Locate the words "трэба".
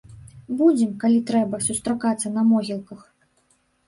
1.29-1.59